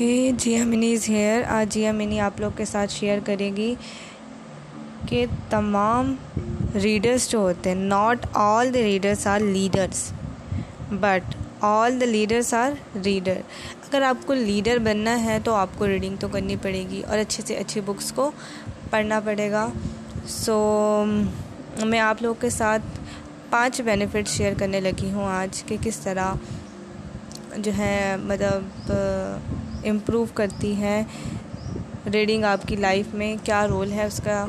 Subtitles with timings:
[0.00, 1.42] ہے۔ Jia Mani is here.
[1.48, 3.74] آج جیا منی آپ لوگ کے ساتھ شیئر کرے گی
[5.08, 6.14] کہ تمام
[6.82, 10.12] ریڈرس جو ہوتے ہیں not all the readers are leaders
[11.00, 12.70] but all the leaders are
[13.04, 13.40] reader
[13.82, 17.18] اگر آپ کو لیڈر بننا ہے تو آپ کو ریڈنگ تو کرنی پڑے گی اور
[17.18, 18.30] اچھے سے اچھی بکس کو
[18.90, 19.68] پڑھنا پڑے گا۔
[20.28, 21.04] سو
[21.84, 22.82] میں آپ لوگ کے ساتھ
[23.50, 26.32] پانچ بینیفٹ شیئر کرنے لگی ہوں آج کہ کس طرح
[27.56, 28.92] جو ہے مطلب
[29.84, 31.02] امپروو کرتی ہے
[32.12, 34.46] ریڈنگ آپ کی لائف میں کیا رول ہے اس کا؟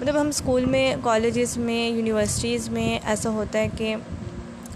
[0.00, 3.96] مطلب ہم اسکول میں، کالجز میں، یونیورسٹیز میں ایسا ہوتا ہے کہ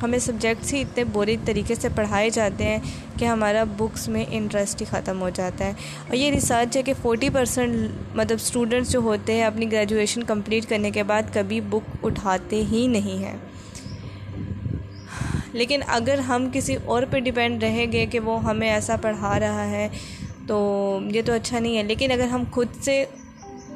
[0.03, 2.79] ہمیں سبجیکٹس ہی اتنے بورے طریقے سے پڑھائے جاتے ہیں
[3.19, 5.71] کہ ہمارا بکس میں انٹرسٹ ہی ختم ہو جاتا ہے۔
[6.09, 10.65] اور یہ ریسرچ ہے کہ فورٹی پرسنٹ مطلب اسٹوڈنٹس جو ہوتے ہیں اپنی گریجویشن کمپلیٹ
[10.69, 13.37] کرنے کے بعد کبھی بک اٹھاتے ہی نہیں ہیں۔
[15.53, 19.71] لیکن اگر ہم کسی اور پہ ڈپینڈ رہیں گے کہ وہ ہمیں ایسا پڑھا رہا
[19.71, 19.89] ہے،
[20.47, 23.05] تو یہ تو اچھا نہیں ہے۔ لیکن اگر ہم خود سے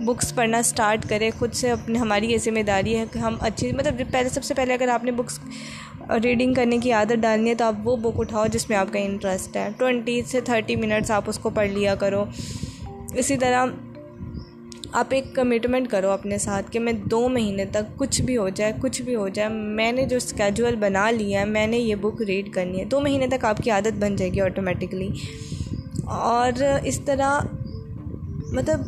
[0.00, 3.72] بکس پڑھنا اسٹارٹ کریں، خود سے اپنے ہماری یہ ذمہ داری ہے کہ ہم اچھی
[3.72, 5.40] مطلب پہلے، سب سے پہلے اگر آپ نے بکس
[6.24, 8.98] ریڈنگ کرنے کی عادت ڈالنی ہے، تو آپ وہ بک اٹھاؤ جس میں آپ کا
[8.98, 12.24] انٹرسٹ ہے۔ ٹوینٹی سے تھرٹی منٹس آپ اس کو پڑھ لیا کرو۔
[13.14, 13.66] اسی طرح
[14.92, 18.72] آپ ایک کمٹمنٹ کرو اپنے ساتھ کہ میں دو مہینے تک کچھ بھی ہو جائے،
[18.80, 22.22] کچھ بھی ہو جائے، میں نے جو اسکیجول بنا لیا ہے، میں نے یہ بک
[22.28, 25.08] ریڈ کرنی ہے، دو مہینے تک آپ کی عادت بن جائے گی آٹومیٹکلی
[26.16, 27.38] اور اس طرح
[28.52, 28.80] مطلب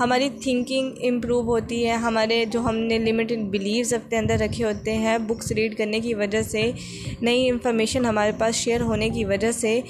[0.00, 4.94] ہماری تھنکنگ امپروو ہوتی ہے، ہمارے جو ہم نے لمیٹڈ بلیوز اپنے اندر رکھے ہوتے
[4.94, 6.70] ہیں بکس ریڈ کرنے کی وجہ سے،
[7.22, 9.80] نئی انفارمیشن ہمارے پاس شیئر ہونے کی وجہ سے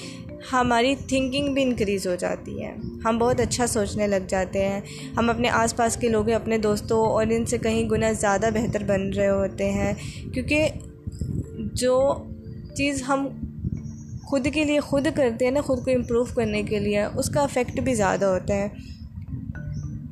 [0.53, 4.81] ہماری تھنکنگ بھی انکریز ہو جاتی ہے۔ ہم بہت اچھا سوچنے لگ جاتے ہیں۔
[5.17, 8.83] ہم اپنے آس پاس کے لوگ اپنے دوستوں اور ان سے کہیں گنا زیادہ بہتر
[8.87, 9.95] بن رہے ہوتے ہیں۔
[10.35, 10.69] کیونکہ
[11.59, 12.15] جو
[12.77, 13.29] چیز ہم
[14.23, 17.41] خود کے لیے خود کرتے ہیں نا، خود کو امپروو کرنے کے لیے، اس کا
[17.41, 18.69] افیکٹ بھی زیادہ ہوتا ہے۔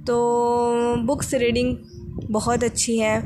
[0.06, 1.74] تو بکس ریڈنگ
[2.32, 3.18] بہت اچھی ہے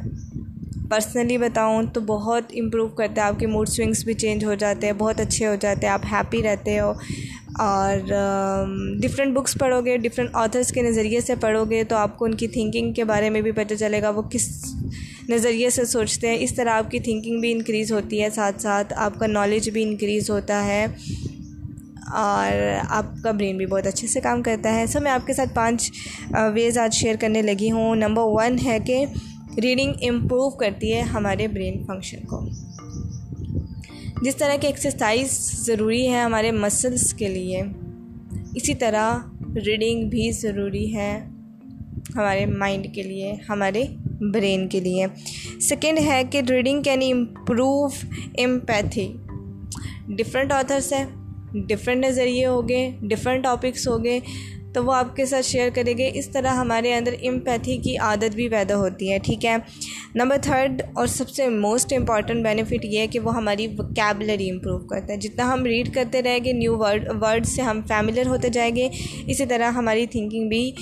[0.90, 4.86] پرسنلی بتاؤں تو بہت امپروو کرتا ہے آپ کے موڈ سوئنگس بھی چینج ہو جاتے
[4.86, 6.92] ہیں، بہت اچھے ہو جاتے ہیں، آپ ہیپی رہتے ہو۔
[7.58, 7.96] اور
[9.00, 12.34] ڈفرینٹ بکس پڑھو گے ڈفرینٹ آتھرس کے نظریے سے پڑھو گے تو آپ کو ان
[12.34, 14.74] کی تھنکنگ کے بارے میں بھی پتہ چلے گا، وہ کس
[15.28, 18.92] نظریے سے سوچتے ہیں۔ اس طرح آپ کی تھنکنگ بھی انکریز ہوتی ہے، ساتھ ساتھ
[18.96, 20.86] آپ کا نالج بھی انکریز ہوتا ہے۔
[22.12, 25.32] اور آپ کا برین بھی بہت اچھے سے کام کرتا ہے۔ سو میں آپ کے
[25.32, 25.90] ساتھ پانچ
[26.54, 29.04] ویز آج شیئر کرنے لگی ہوں۔ نمبر ون ہے کہ
[29.62, 32.48] ریڈنگ امپروو کرتی ہے ہمارے برین فنکشن کو۔
[34.22, 35.30] جس طرح کی ایکسرسائز
[35.66, 37.62] ضروری ہے ہمارے مسلس کے لیے،
[38.54, 39.18] اسی طرح
[39.66, 41.26] ریڈنگ بھی ضروری ہے
[42.16, 43.84] ہمارے مائنڈ کے لیے، ہمارے
[44.32, 45.06] برین کے لیے۔
[45.60, 47.86] سیکنڈ ہے کہ reading can improve
[48.38, 49.12] empathy
[50.08, 51.04] different authors ہیں
[51.52, 54.20] ڈفرینٹ نظریے ہو گئے ڈفرینٹ ٹاپکس ہو گئے۔
[54.76, 58.34] تو وہ آپ کے ساتھ شیئر کریں گے۔ اس طرح ہمارے اندر امپیتھی کی عادت
[58.34, 59.56] بھی پیدا ہوتی ہے، ٹھیک ہے؟
[60.14, 64.78] نمبر تھرڈ اور سب سے موسٹ امپارٹنٹ بینیفٹ یہ ہے کہ وہ ہماری وکیبلری امپروو
[64.78, 68.48] کرتا ہے۔ جتنا ہم ریڈ کرتے رہیں گے نیو ورڈ ورڈ سے ہم فیملیئر ہوتے
[68.48, 68.88] جائیں گے۔
[69.26, 70.72] اسی طرح ہماری تھنکنگ بھی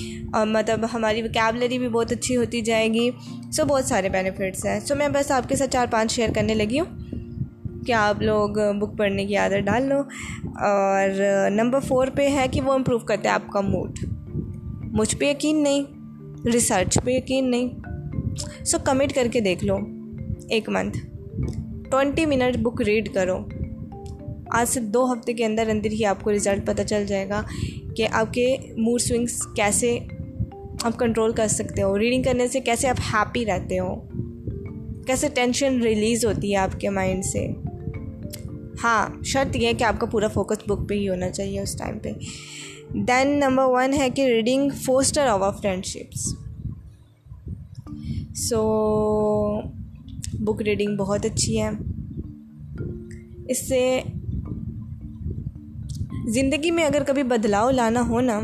[0.45, 3.09] مطلب ہماری وکیبلری بھی بہت اچھی ہوتی جائے گی۔
[3.51, 6.53] سو بہت سارے بینیفٹس ہیں۔ سو میں بس آپ کے ساتھ چار پانچ شیئر کرنے
[6.53, 7.04] لگی ہوں۔
[7.85, 9.99] کہ آپ لوگ بک پڑھنے کی عادت ڈال لو۔
[10.59, 13.99] اور نمبر فور پہ ہے کہ وہ امپروو کرتے ہیں آپ کا موڈ
[14.83, 15.83] مجھ پہ یقین نہیں
[16.45, 17.69] ریسرچ پہ یقین نہیں۔
[18.65, 19.77] سو کمٹ کر کے دیکھ لو۔
[20.49, 20.97] ایک month
[21.91, 23.37] twenty minute book read کرو۔
[24.51, 27.41] آج سے دو ہفتے کے اندر اندر ہی آپ کو رزلٹ پتہ چل جائے گا
[27.95, 29.99] کہ آپ کے موڈ سوئنگس کیسے
[30.83, 33.95] آپ کنٹرول کر سکتے ہو۔ ریڈنگ کرنے سے کیسے آپ ہیپی رہتے ہو۔
[35.07, 37.47] کیسے ٹینشن ریلیز ہوتی ہے آپ کے مائنڈ سے۔
[38.83, 41.77] ہاں شرط یہ ہے کہ آپ کا پورا فوکس بک پہ ہی ہونا چاہیے اس
[41.77, 42.11] ٹائم پہ۔
[42.93, 45.51] دین نمبر ون ہے کہ reading foster our
[45.85, 46.35] friendships
[48.35, 49.61] so
[50.33, 51.69] book reading بہت اچھی ہے۔
[53.49, 54.01] اس سے
[56.27, 58.39] زندگی میں اگر کبھی بدلاؤ لانا ہو نا،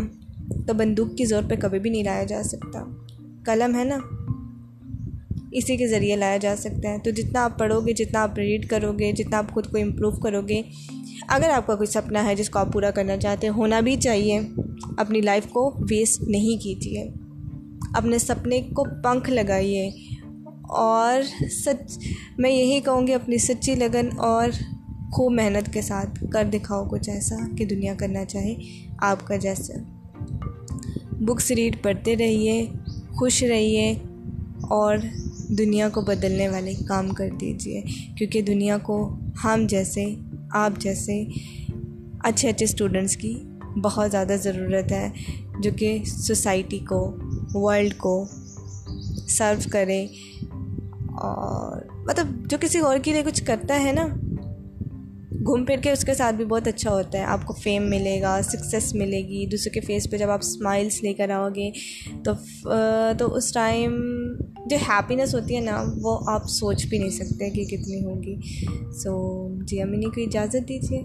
[0.67, 2.83] تو بندوق کی زور پہ کبھی بھی نہیں لایا جا سکتا۔
[3.45, 3.97] قلم ہے نا۔
[5.51, 8.67] اسی کے ذریعے لایا جا سکتا ہے۔ تو جتنا آپ پڑھو گے، جتنا آپ ریڈ
[8.67, 10.61] کرو گے، جتنا آپ خود کو امپروو کرو گے،
[11.27, 13.95] اگر آپ کا کوئی سپنا ہے جس کو آپ پورا کرنا چاہتے ہیں، ہونا بھی
[13.95, 14.39] چاہیے۔
[14.97, 17.09] اپنی لائف کو ویسٹ نہیں کیجیے۔
[17.93, 19.91] اپنے سپنے کو پنکھ لگائیے۔
[20.69, 21.21] اور
[21.65, 21.99] سچ،
[22.37, 24.49] میں یہی کہوں گی، اپنی سچی لگن اور
[25.11, 28.55] خوب محنت کے ساتھ کر دکھاؤ کچھ ایسا کہ دنیا کرنا چاہے
[28.97, 29.73] آپ کا جیسا۔
[31.11, 32.67] بکس ریڈ پڑھتے رہیے،
[33.19, 33.95] خوش رہیے
[34.69, 34.97] اور
[35.57, 37.81] دنیا کو بدلنے والے کام کر دیجیے،
[38.17, 38.97] کیونکہ دنیا کو
[39.43, 40.05] ہم جیسے،
[40.51, 41.23] آپ جیسے
[42.23, 43.33] اچھے اچھے اسٹوڈنٹس کی
[43.83, 45.09] بہت زیادہ ضرورت ہے،
[45.59, 46.99] جو کہ سوسائٹی کو
[47.53, 48.23] ورلڈ کو
[49.27, 50.05] سرو کرے
[51.21, 54.07] اور مطلب جو کسی اور کے لیے کچھ کرتا ہے نا،
[55.45, 58.19] گھوم پھر کے اس کے ساتھ بھی بہت اچھا ہوتا ہے۔ آپ کو فیم ملے
[58.21, 61.69] گا سکسیس ملے گی، دوسرے کے فیس پہ جب آپ اسمائلس لے کر آؤ گے،
[62.23, 62.31] تو
[63.19, 63.95] تو اس ٹائم
[64.65, 68.35] جو ہیپینس ہوتی ہے نا، وہ آپ سوچ بھی نہیں سکتے کہ کتنی ہوگی۔
[68.91, 71.03] سو جی امینی کو اجازت دیجیے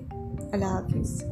[0.53, 1.25] اللہ حافظ۔